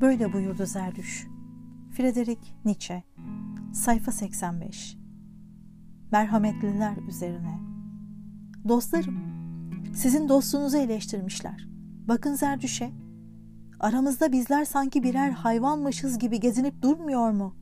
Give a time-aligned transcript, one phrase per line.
[0.00, 1.26] Böyle buyurdu Zerdüş.
[1.90, 3.02] Friedrich Nietzsche
[3.72, 4.96] Sayfa 85
[6.12, 7.58] Merhametliler üzerine
[8.68, 9.18] Dostlarım,
[9.94, 11.68] sizin dostunuzu eleştirmişler.
[12.08, 12.90] Bakın Zerdüş'e,
[13.80, 17.56] aramızda bizler sanki birer hayvanmışız gibi gezinip durmuyor mu?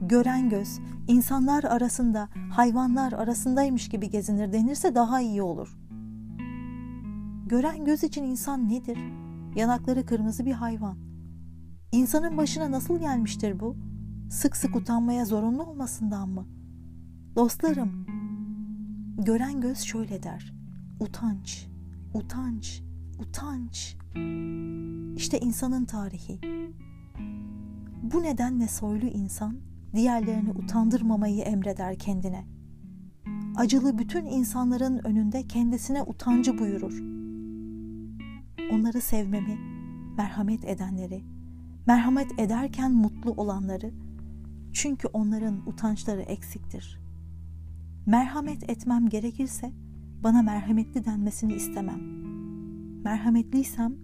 [0.00, 0.78] Gören göz,
[1.08, 5.78] insanlar arasında, hayvanlar arasındaymış gibi gezinir denirse daha iyi olur.
[7.46, 8.98] Gören göz için insan nedir?
[9.56, 11.05] Yanakları kırmızı bir hayvan.
[11.92, 13.76] İnsanın başına nasıl gelmiştir bu?
[14.30, 16.46] Sık sık utanmaya zorunlu olmasından mı?
[17.36, 18.06] Dostlarım,
[19.18, 20.54] gören göz şöyle der.
[21.00, 21.66] Utanç,
[22.14, 22.82] utanç,
[23.18, 23.96] utanç.
[25.16, 26.40] İşte insanın tarihi.
[28.02, 29.56] Bu nedenle soylu insan
[29.94, 32.46] diğerlerini utandırmamayı emreder kendine.
[33.56, 36.98] Acılı bütün insanların önünde kendisine utancı buyurur.
[38.72, 39.58] Onları sevmemi,
[40.16, 41.35] merhamet edenleri,
[41.86, 43.90] merhamet ederken mutlu olanları,
[44.72, 47.00] çünkü onların utançları eksiktir.
[48.06, 49.72] Merhamet etmem gerekirse
[50.24, 52.00] bana merhametli denmesini istemem.
[53.04, 53.94] Merhametliysem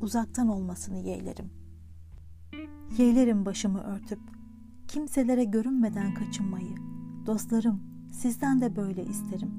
[0.00, 1.50] uzaktan olmasını yeğlerim.
[2.98, 4.20] Yeğlerim başımı örtüp
[4.88, 6.74] kimselere görünmeden kaçınmayı.
[7.26, 7.80] Dostlarım,
[8.12, 9.50] sizden de böyle isterim.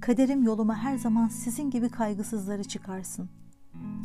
[0.00, 3.30] Kaderim yoluma her zaman sizin gibi kaygısızları çıkarsın.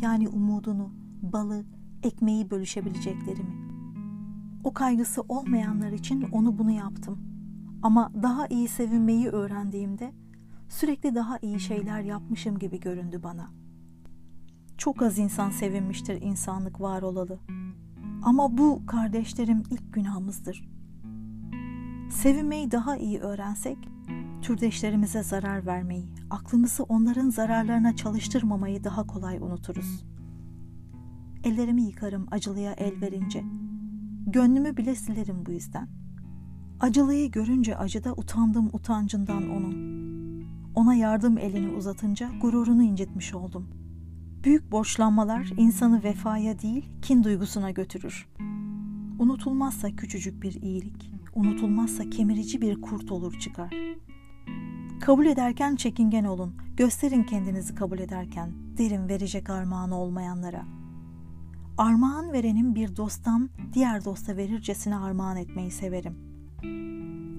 [0.02, 1.66] Yani umudunu, balı,
[2.04, 3.74] ekmeği bölüşebileceklerimi.
[4.64, 7.20] O kaygısı olmayanlar için onu bunu yaptım.
[7.82, 10.14] Ama daha iyi sevinmeyi öğrendiğimde
[10.70, 13.50] sürekli daha iyi şeyler yapmışım gibi göründü bana.
[14.78, 17.40] Çok az insan sevinmiştir insanlık var olalı.
[18.24, 20.70] Ama bu kardeşlerim ilk günahımızdır.
[22.10, 23.78] Sevinmeyi daha iyi öğrensek,
[24.42, 30.06] türdeşlerimize zarar vermeyi, aklımızı onların zararlarına çalıştırmamayı daha kolay unuturuz.
[31.44, 33.44] Ellerimi yıkarım acılıya el verince.
[34.28, 35.88] Gönlümü bile silerim bu yüzden.
[36.80, 39.94] Acılıyı görünce acıda utandım utancından onun.
[40.76, 43.84] Ona yardım elini uzatınca gururunu incitmiş oldum.''
[44.44, 48.28] Büyük borçlanmalar insanı vefaya değil, kin duygusuna götürür.
[49.20, 53.74] Unutulmazsa küçücük bir iyilik, unutulmazsa kemirici bir kurt olur çıkar.
[55.02, 60.66] Kabul ederken çekingen olun, gösterin kendinizi kabul ederken, derin verecek armağanı olmayanlara.
[61.78, 66.18] Armağan verenin bir dosttan diğer dosta verircesine armağan etmeyi severim.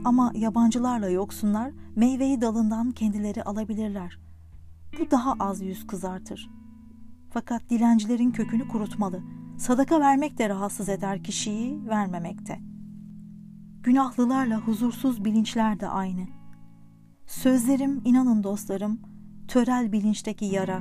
[0.05, 4.19] Ama yabancılarla yoksunlar meyveyi dalından kendileri alabilirler.
[4.99, 6.65] Bu daha az yüz kızartır.''
[7.35, 9.23] Fakat dilencilerin kökünü kurutmalı.
[9.59, 12.61] Sadaka vermek de rahatsız eder kişiyi, vermemekte.
[13.83, 16.27] Günahlılarla huzursuz bilinçler de aynı.
[17.27, 19.01] Sözlerim, inanın dostlarım,
[19.49, 20.81] törel bilinçteki yara,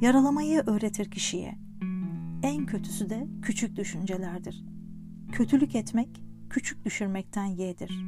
[0.00, 1.61] yaralamayı öğretir kişiye.
[2.42, 4.64] En kötüsü de küçük düşüncelerdir.
[5.32, 8.04] Kötülük etmek, küçük düşürmekten yedir.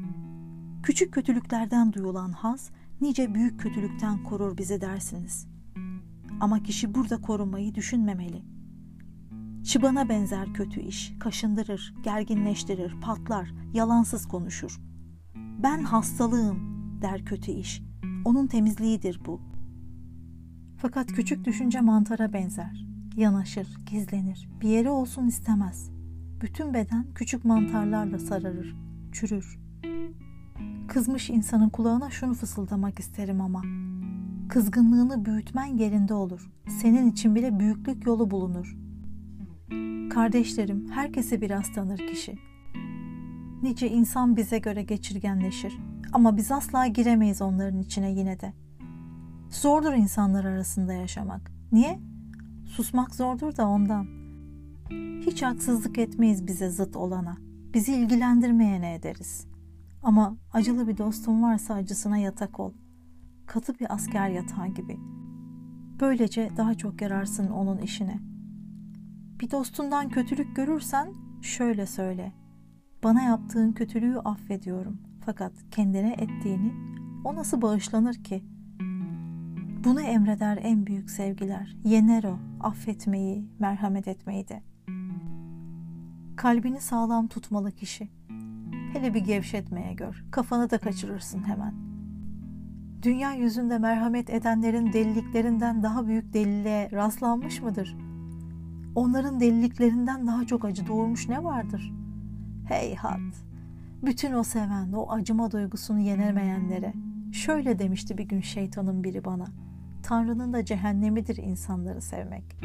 [0.83, 5.55] Küçük kötülüklerden duyulan haz, nice büyük kötülükten korur bizi dersiniz.''
[6.41, 8.43] Ama kişi burada korunmayı düşünmemeli.
[9.65, 14.81] Çıbana benzer kötü iş, kaşındırır, gerginleştirir, patlar, yalansız konuşur.
[15.63, 16.59] Ben hastalığım
[17.03, 17.83] der kötü iş.
[18.25, 19.41] Onun temizliğidir bu.
[20.77, 22.87] Fakat küçük düşünce mantara benzer.
[23.17, 25.91] Yanaşır, gizlenir, bir yere olsun istemez.
[26.41, 28.77] Bütün beden küçük mantarlarla sararır,
[29.13, 29.59] çürür.
[30.89, 33.63] Kızmış insanın kulağına şunu fısıldamak isterim ama
[34.49, 36.51] Kızgınlığını büyütmen yerinde olur.
[36.69, 38.77] Senin için bile büyüklük yolu bulunur.
[40.11, 42.39] Kardeşlerim, herkesi biraz tanır kişi.
[43.63, 45.79] Nice insan bize göre geçirgenleşir.
[46.13, 48.53] Ama biz asla giremeyiz onların içine yine de.
[49.51, 51.53] Zordur insanlar arasında yaşamak.
[51.73, 52.01] Niye?
[52.77, 54.07] Susmak zordur da ondan.
[55.27, 57.37] Hiç haksızlık etmeyiz bize zıt olana.
[57.75, 59.47] Bizi ilgilendirmeyene ederiz.
[60.03, 62.73] Ama acılı bir dostun varsa acısına yatak ol
[63.47, 64.99] katı bir asker yatağı gibi.
[66.01, 68.21] Böylece daha çok yararsın onun işine.
[69.41, 72.33] Bir dostundan kötülük görürsen şöyle söyle.
[73.05, 74.99] Bana yaptığın kötülüğü affediyorum.
[75.27, 76.73] Fakat kendine ettiğini
[77.25, 78.54] o nasıl bağışlanır ki?
[79.85, 81.77] Bunu emreder en büyük sevgiler.
[81.85, 84.63] Yener o affetmeyi, merhamet etmeyi de.
[86.37, 88.09] Kalbini sağlam tutmalı kişi.
[88.93, 90.25] Hele bir gevşetmeye gör.
[90.31, 91.95] Kafanı da kaçırırsın hemen.''
[93.05, 97.97] dünya yüzünde merhamet edenlerin deliliklerinden daha büyük deliliğe rastlanmış mıdır?
[98.95, 101.93] Onların deliliklerinden daha çok acı doğurmuş ne vardır?
[102.69, 103.21] Heyhat!
[104.03, 106.93] Bütün o seven, o acıma duygusunu yenemeyenlere
[107.33, 109.47] şöyle demişti bir gün şeytanın biri bana.
[110.05, 112.57] Tanrı'nın da cehennemidir insanları sevmek.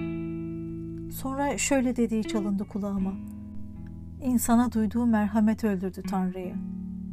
[1.14, 3.14] Sonra şöyle dediği çalındı kulağıma.
[4.22, 6.56] İnsana duyduğu merhamet öldürdü Tanrı'yı.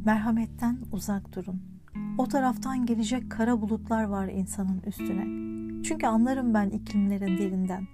[0.05, 1.63] Merhametten uzak durun.
[2.19, 5.25] O taraftan gelecek kara bulutlar var insanın üstüne.
[5.83, 7.87] Çünkü anlarım ben iklimlerin dilinden.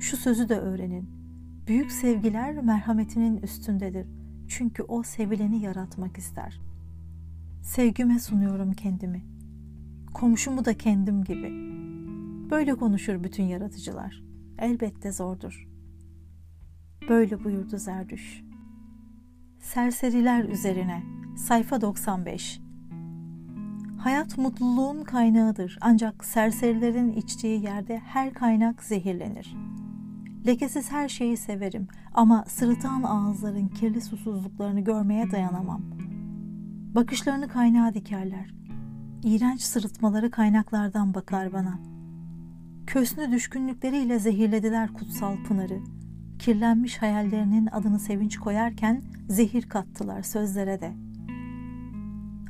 [0.00, 1.10] Şu sözü de öğrenin.
[1.66, 4.06] Büyük sevgiler merhametinin üstündedir.
[4.48, 6.60] Çünkü o sevileni yaratmak ister.
[7.62, 9.29] Sevgime sunuyorum kendimi.
[10.14, 11.50] Komşumu da kendim gibi.
[12.50, 14.22] Böyle konuşur bütün yaratıcılar.
[14.58, 15.68] Elbette zordur.
[17.08, 18.44] Böyle buyurdu Zerdüş.
[19.60, 21.02] Serseriler üzerine
[21.36, 22.60] sayfa 95
[23.98, 29.56] Hayat mutluluğun kaynağıdır ancak serserilerin içtiği yerde her kaynak zehirlenir.
[30.46, 35.82] Lekesiz her şeyi severim ama sırıtan ağızların kirli susuzluklarını görmeye dayanamam.
[36.94, 38.59] Bakışlarını kaynağa dikerler.
[39.22, 41.78] İğrenç sırıtmaları kaynaklardan bakar bana.
[42.86, 45.78] Kösnü düşkünlükleriyle zehirlediler kutsal pınarı.
[46.38, 50.92] Kirlenmiş hayallerinin adını sevinç koyarken zehir kattılar sözlere de.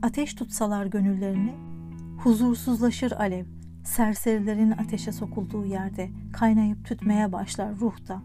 [0.02, 1.54] Ateş tutsalar gönüllerini,
[2.18, 3.44] huzursuzlaşır alev,
[3.84, 8.22] serserilerin ateşe sokulduğu yerde kaynayıp tütmeye başlar ruhta.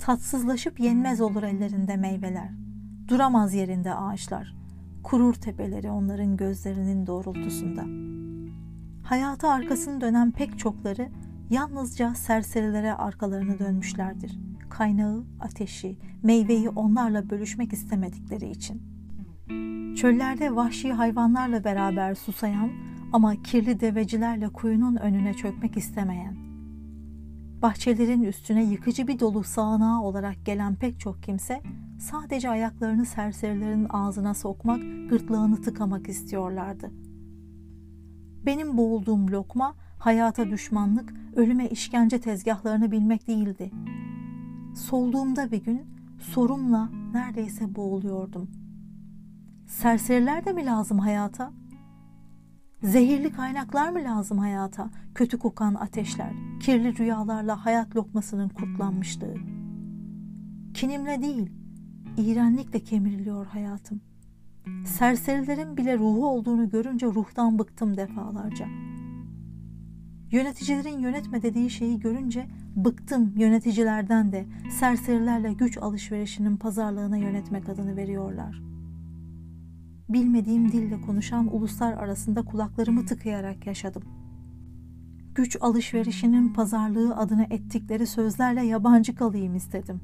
[0.00, 2.50] Tatsızlaşıp yenmez olur ellerinde meyveler.
[3.08, 4.59] Duramaz yerinde ağaçlar.
[5.02, 7.84] Kurur tepeleri onların gözlerinin doğrultusunda.
[9.08, 11.08] Hayata arkasını dönen pek çokları
[11.50, 14.38] yalnızca serserilere arkalarını dönmüşlerdir.
[14.68, 18.82] Kaynağı, ateşi, meyveyi onlarla bölüşmek istemedikleri için.
[19.96, 22.70] Çöllerde vahşi hayvanlarla beraber susayan
[23.12, 26.36] ama kirli devecilerle kuyunun önüne çökmek istemeyen,
[27.62, 31.62] bahçelerin üstüne yıkıcı bir dolu sağanağı olarak gelen pek çok kimse
[31.98, 34.80] sadece ayaklarını serserilerin ağzına sokmak,
[35.10, 36.90] gırtlağını tıkamak istiyorlardı.
[38.46, 43.70] Benim boğulduğum lokma hayata düşmanlık, ölüme işkence tezgahlarını bilmek değildi.
[44.76, 45.82] Solduğumda bir gün
[46.18, 48.50] sorumla neredeyse boğuluyordum.
[49.66, 51.59] Serseriler de mi lazım hayata?
[52.82, 54.90] Zehirli kaynaklar mı lazım hayata?
[55.14, 59.34] Kötü kokan ateşler, kirli rüyalarla hayat lokmasının kurtlanmışlığı.
[60.74, 61.50] Kinimle değil,
[62.16, 64.00] iğrenlikle kemiriliyor hayatım.
[64.84, 68.66] Serserilerin bile ruhu olduğunu görünce ruhtan bıktım defalarca.
[70.30, 72.46] Yöneticilerin yönetme dediği şeyi görünce
[72.76, 78.69] bıktım yöneticilerden de serserilerle güç alışverişinin pazarlığına yönetmek adını veriyorlar.''
[80.12, 84.02] Bilmediğim dille konuşan uluslar arasında kulaklarımı tıkayarak yaşadım.
[85.34, 90.00] Güç alışverişinin pazarlığı adına ettikleri sözlerle yabancı kalayım istedim.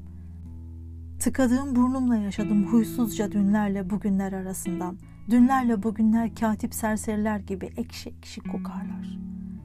[1.19, 4.97] Tıkadığım burnumla yaşadım huysuzca dünlerle bugünler arasından.
[5.29, 9.19] Dünlerle bugünler katip serseriler gibi ekşi ekşi kokarlar.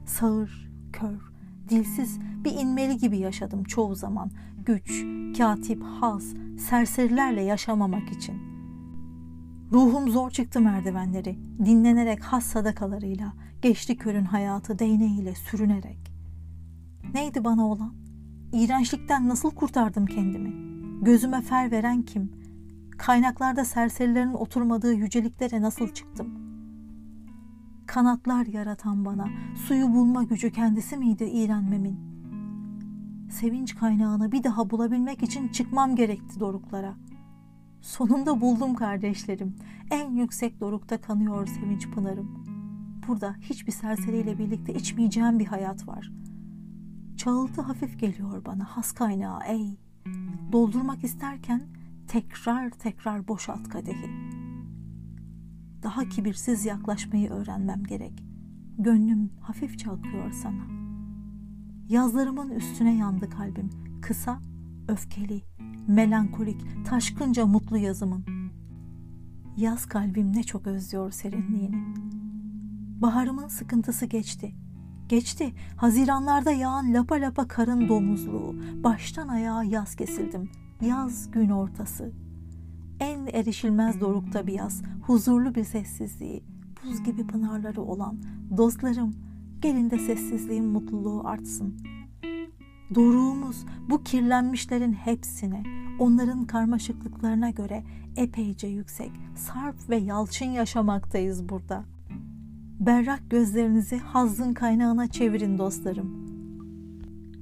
[0.05, 1.31] Sağır, kör,
[1.69, 4.31] dilsiz bir inmeli gibi yaşadım çoğu zaman.
[4.65, 5.05] Güç,
[5.37, 8.52] katip, haz, serserilerle yaşamamak için.''
[9.73, 16.13] Ruhum zor çıktı merdivenleri, dinlenerek has sadakalarıyla, geçti körün hayatı değneğiyle sürünerek.
[17.13, 17.93] Neydi bana olan?
[18.53, 20.53] İğrençlikten nasıl kurtardım kendimi?
[21.05, 22.31] Gözüme fer veren kim?
[22.97, 26.27] Kaynaklarda serserilerin oturmadığı yüceliklere nasıl çıktım?
[27.85, 29.27] Kanatlar yaratan bana,
[29.67, 31.99] suyu bulma gücü kendisi miydi iğrenmemin?
[33.31, 37.12] Sevinç kaynağını bir daha bulabilmek için çıkmam gerekti doruklara.''
[37.83, 39.55] Sonunda buldum kardeşlerim.
[39.91, 42.45] En yüksek dorukta kanıyor sevinç pınarım.
[43.07, 46.11] Burada hiçbir serseriyle birlikte içmeyeceğim bir hayat var.
[47.17, 49.79] Çağıltı hafif geliyor bana has kaynağı ey.
[50.51, 51.61] Doldurmak isterken
[52.07, 54.09] tekrar tekrar boşalt kadehi.
[55.83, 58.23] Daha kibirsiz yaklaşmayı öğrenmem gerek.
[58.77, 60.63] Gönlüm hafifçe akıyor sana.
[61.89, 63.69] Yazlarımın üstüne yandı kalbim.
[64.01, 64.41] Kısa,
[64.87, 65.41] öfkeli,
[65.87, 68.25] melankolik, taşkınca mutlu yazımın.
[69.57, 71.83] Yaz kalbim ne çok özlüyor serinliğini.
[73.01, 74.55] Baharımın sıkıntısı geçti.
[75.09, 75.53] Geçti.
[75.77, 78.55] Haziranlarda yağan lapa lapa karın domuzluğu.
[78.83, 80.51] Baştan ayağa yaz kesildim.
[80.81, 82.11] Yaz gün ortası.
[82.99, 84.81] En erişilmez dorukta bir yaz.
[85.01, 86.43] Huzurlu bir sessizliği.
[86.85, 88.17] Buz gibi pınarları olan.
[88.57, 89.13] Dostlarım
[89.61, 92.02] gelin de sessizliğin mutluluğu artsın.''
[92.95, 95.63] Doruğumuz bu kirlenmişlerin hepsine,
[95.99, 97.83] onların karmaşıklıklarına göre
[98.15, 101.83] epeyce yüksek, sarp ve yalçın yaşamaktayız burada.
[102.79, 106.23] Berrak gözlerinizi hazın kaynağına çevirin dostlarım.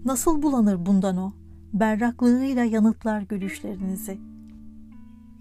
[0.05, 1.33] Nasıl bulanır bundan o?
[1.73, 4.17] Berraklığıyla yanıtlar gülüşlerinizi.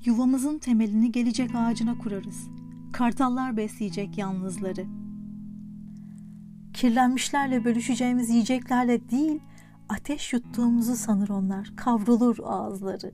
[0.04, 2.48] Yuvamızın temelini gelecek ağacına kurarız.
[2.92, 4.86] Kartallar besleyecek yalnızları.
[6.72, 9.40] Kirlenmişlerle bölüşeceğimiz yiyeceklerle değil,
[9.90, 13.12] Ateş yuttuğumuzu sanır onlar, kavrulur ağızları.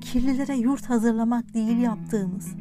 [0.00, 2.56] Kirlilere yurt hazırlamak değil yaptığımız,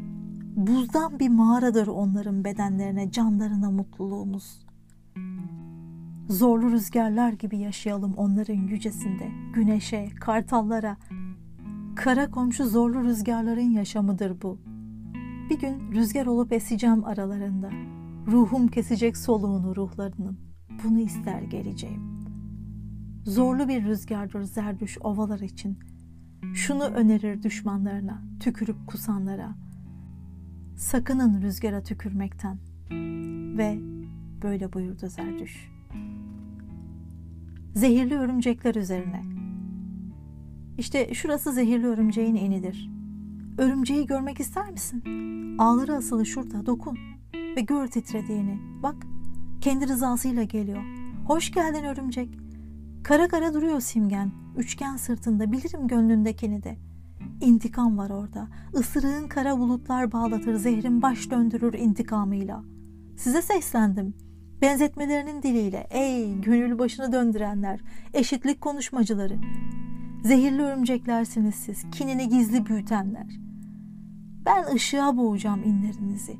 [0.56, 4.60] buzdan bir mağaradır onların bedenlerine, canlarına mutluluğumuz.
[6.30, 10.98] Zorlu rüzgarlar gibi yaşayalım onların yücesinde, güneşe, kartallara.
[11.96, 14.60] Kara komşu zorlu rüzgarların yaşamıdır bu.
[15.50, 17.70] Bir gün rüzgar olup eseceğim aralarında.
[18.28, 20.40] Ruhum kesecek soluğunu ruhlarının.
[20.84, 22.17] Bunu ister geleceğim.
[23.28, 25.80] Zorlu bir rüzgardır zerdüş ovalar için.
[26.54, 29.56] Şunu önerir düşmanlarına, tükürüp kusanlara.
[30.78, 32.58] Sakının rüzgara tükürmekten.
[33.58, 33.80] Ve
[34.44, 35.70] böyle buyurdu Zerdüş.
[37.76, 39.24] Zehirli örümcekler üzerine.
[40.78, 42.92] İşte şurası zehirli örümceğin enidir.
[43.58, 45.04] Örümceği görmek ister misin?
[45.58, 46.98] Ağları asılı şurada, dokun
[47.34, 48.60] ve gör titrediğini.
[48.84, 48.96] Bak,
[49.62, 50.84] kendi rızasıyla geliyor.
[51.26, 52.47] Hoş geldin örümcek.
[53.08, 54.32] Kara kara duruyor simgen.
[54.58, 56.78] Üçgen sırtında bilirim gönlündekini de.
[57.42, 58.48] İntikam var orada.
[58.80, 62.64] Isırığın kara bulutlar bağlatır, zehrin baş döndürür intikamıyla.
[63.18, 64.14] Size seslendim.
[64.62, 67.80] Benzetmelerinin diliyle ey gönül başını döndürenler,
[68.14, 69.38] eşitlik konuşmacıları.
[70.24, 73.28] Zehirli örümceklersiniz siz, kinini gizli büyütenler.
[74.46, 76.38] Ben ışığa boğacağım inlerinizi.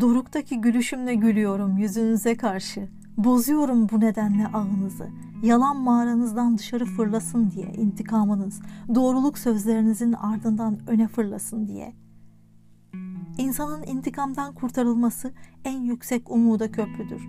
[0.00, 2.97] Doruktaki gülüşümle gülüyorum yüzünüze karşı.
[3.18, 5.08] Bozuyorum bu nedenle ağınızı.
[5.42, 8.60] Yalan mağaranızdan dışarı fırlasın diye intikamınız,
[8.94, 11.94] doğruluk sözlerinizin ardından öne fırlasın diye.
[13.38, 15.32] İnsanın intikamdan kurtarılması
[15.64, 17.28] en yüksek umuda köprüdür.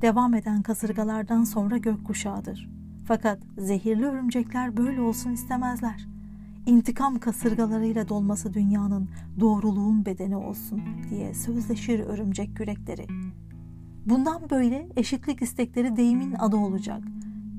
[0.00, 2.70] Devam eden kasırgalardan sonra gökkuşağıdır.
[3.04, 6.06] Fakat zehirli örümcekler böyle olsun istemezler.
[6.66, 9.08] İntikam kasırgalarıyla dolması dünyanın
[9.40, 13.06] doğruluğun bedeni olsun diye sözleşir örümcek yürekleri.
[14.06, 17.02] Bundan böyle eşitlik istekleri deyimin adı olacak.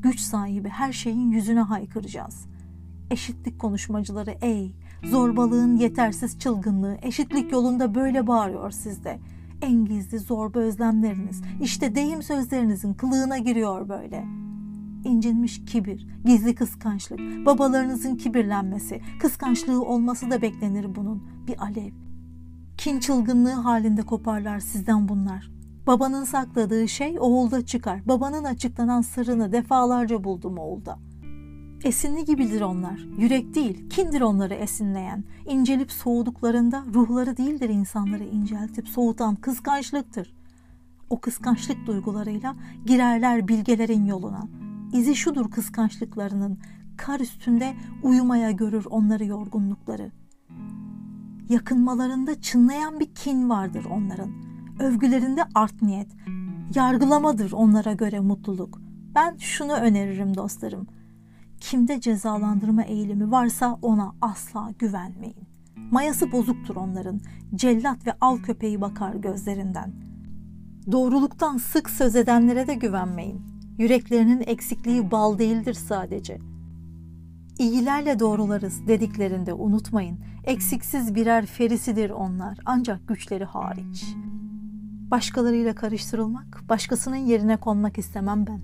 [0.02, 2.46] Güç sahibi her şeyin yüzüne haykıracağız.
[3.12, 9.20] Eşitlik konuşmacıları ey, zorbalığın yetersiz çılgınlığı eşitlik yolunda böyle bağırıyor sizde.
[9.62, 14.26] En gizli zorba özlemleriniz, işte deyim sözlerinizin kılığına giriyor böyle.
[15.04, 21.24] İncinmiş kibir, gizli kıskançlık, babalarınızın kibirlenmesi, kıskançlığı olması da beklenir bunun.
[21.48, 21.92] Bir alev.
[22.78, 25.63] Kin çılgınlığı halinde koparlar sizden bunlar.
[25.88, 28.08] Babanın sakladığı şey oğulda çıkar.
[28.08, 31.00] Babanın açıklanan sırrını defalarca buldum oğulda.
[31.84, 33.08] Esinli gibidir onlar.
[33.18, 35.24] Yürek değil, kindir onları esinleyen.
[35.46, 40.34] İncelip soğuduklarında ruhları değildir insanları inceltip soğutan kıskançlıktır.
[41.10, 44.48] O kıskançlık duygularıyla girerler bilgelerin yoluna.
[44.94, 46.60] İzi şudur kıskançlıklarının.
[46.98, 47.74] Kar üstünde
[48.04, 50.12] uyumaya görür onları yorgunlukları.
[51.50, 54.53] Yakınmalarında çınlayan bir kin vardır onların.
[54.80, 56.08] Övgülerinde art niyet.
[56.76, 58.82] Yargılamadır onlara göre mutluluk.
[59.16, 60.88] Ben şunu öneririm dostlarım.
[61.60, 65.48] Kimde cezalandırma eğilimi varsa ona asla güvenmeyin.
[65.92, 67.22] Mayası bozuktur onların.
[67.56, 69.94] Cellat ve av köpeği bakar gözlerinden.
[70.92, 73.42] Doğruluktan sık söz edenlere de güvenmeyin.
[73.78, 76.40] Yüreklerinin eksikliği bal değildir sadece.
[77.60, 80.20] İyilerle doğrularız dediklerinde unutmayın.
[80.44, 84.06] Eksiksiz birer ferisidir onlar ancak güçleri hariç.
[85.12, 88.62] Başkalarıyla karıştırılmak, başkasının yerine konmak istemem ben.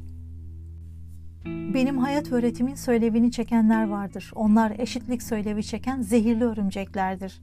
[1.74, 4.32] Benim hayat öğretimin söylevini çekenler vardır.
[4.36, 7.42] Onlar eşitlik söylevi çeken zehirli örümceklerdir.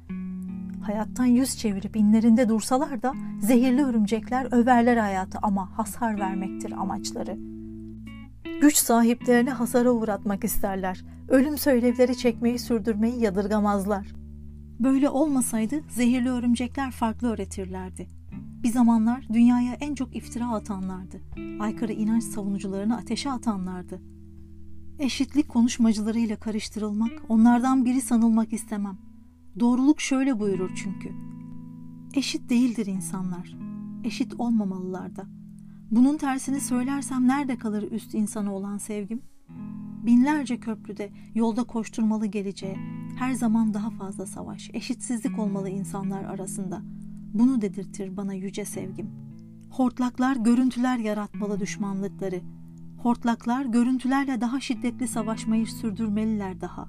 [0.82, 7.38] Hayattan yüz çevirip inlerinde dursalar da zehirli örümcekler överler hayatı ama hasar vermektir amaçları.
[8.60, 11.04] Güç sahiplerini hasara uğratmak isterler.
[11.28, 14.06] Ölüm söylevleri çekmeyi sürdürmeyi yadırgamazlar.
[14.80, 18.06] Böyle olmasaydı zehirli örümcekler farklı öğretirlerdi.
[18.62, 21.20] Bir zamanlar dünyaya en çok iftira atanlardı.
[21.60, 24.00] Aykırı inanç savunucularını ateşe atanlardı.
[24.98, 28.98] Eşitlik konuşmacılarıyla karıştırılmak, onlardan biri sanılmak istemem.
[29.60, 31.12] Doğruluk şöyle buyurur çünkü.
[32.14, 33.56] Eşit değildir insanlar.
[34.04, 35.25] Eşit olmamalılar da.
[35.90, 39.22] Bunun tersini söylersem nerede kalır üst insanı olan sevgim?
[40.06, 42.76] Binlerce köprüde yolda koşturmalı geleceğe,
[43.18, 46.82] her zaman daha fazla savaş, eşitsizlik olmalı insanlar arasında.
[47.35, 49.11] Bunu dedirtir bana yüce sevgim.
[49.71, 52.40] Hortlaklar görüntüler yaratmalı düşmanlıkları.
[52.99, 56.88] Hortlaklar görüntülerle daha şiddetli savaşmayı sürdürmeliler daha.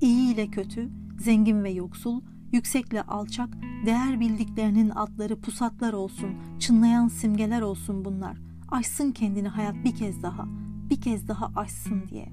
[0.00, 2.20] İyi ile kötü, zengin ve yoksul,
[2.52, 3.48] yüksekle alçak,
[3.86, 8.38] değer bildiklerinin atları pusatlar olsun, çınlayan simgeler olsun bunlar.
[8.68, 10.46] Aşsın kendini hayat bir kez daha,
[10.90, 12.32] bir kez daha aşsın diye.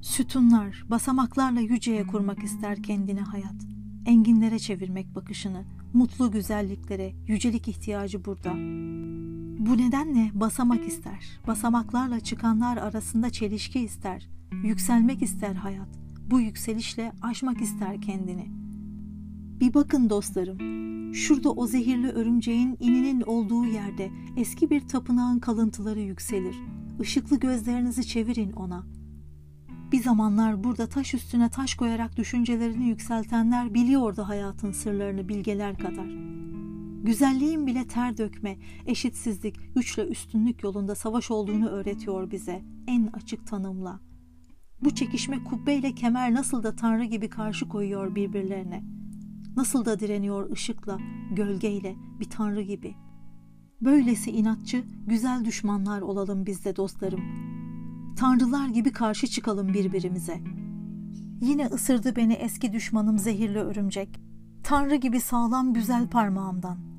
[0.00, 3.66] Sütunlar, basamaklarla yüceye kurmak ister kendini hayat.
[4.06, 8.52] Enginlere çevirmek bakışını, mutlu güzelliklere, yücelik ihtiyacı burada.
[9.66, 11.40] Bu nedenle basamak ister.
[11.46, 14.28] Basamaklarla çıkanlar arasında çelişki ister.
[14.64, 15.88] Yükselmek ister hayat.
[16.30, 18.46] Bu yükselişle aşmak ister kendini.
[19.60, 20.58] Bir bakın dostlarım.
[21.14, 26.56] Şurada o zehirli örümceğin ininin olduğu yerde eski bir tapınağın kalıntıları yükselir.
[27.00, 28.86] Işıklı gözlerinizi çevirin ona.
[29.92, 36.06] Bir zamanlar burada taş üstüne taş koyarak düşüncelerini yükseltenler biliyordu hayatın sırlarını bilgeler kadar.
[37.02, 44.00] Güzelliğin bile ter dökme, eşitsizlik, güçle üstünlük yolunda savaş olduğunu öğretiyor bize en açık tanımla.
[44.84, 48.84] Bu çekişme kubbeyle kemer nasıl da tanrı gibi karşı koyuyor birbirlerine.
[49.56, 50.98] Nasıl da direniyor ışıkla,
[51.30, 52.94] gölgeyle bir tanrı gibi.
[53.80, 57.51] Böylesi inatçı, güzel düşmanlar olalım biz de dostlarım.
[58.16, 60.40] Tanrılar gibi karşı çıkalım birbirimize.
[61.40, 64.20] Yine ısırdı beni eski düşmanım zehirli örümcek.
[64.62, 66.92] Tanrı gibi sağlam güzel parmağımdan.''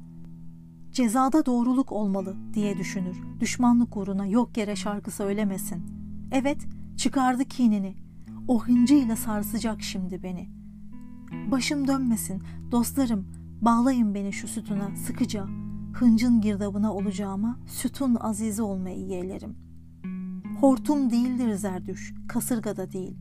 [0.94, 3.18] Cezada doğruluk olmalı diye düşünür.
[3.40, 5.84] Düşmanlık uğruna yok yere şarkı söylemesin.
[6.32, 6.58] Evet,
[6.98, 7.96] çıkardı kinini.
[8.48, 10.50] O hıncıyla sarsacak şimdi beni.
[11.52, 13.28] Başım dönmesin, dostlarım,
[13.62, 15.46] bağlayın beni şu sütuna sıkıca.
[15.94, 19.56] Hıncın girdabına olacağıma sütun azizi olmayı yeğlerim.
[20.64, 23.18] Hortum değildir zerdüş, kasırga da değil.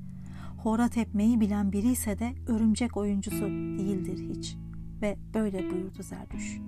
[0.59, 3.47] Hora tepmeyi bilen biri ise de örümcek oyuncusu
[3.79, 4.57] değildir hiç.
[5.03, 6.59] Ve böyle buyurdu Zerdüş.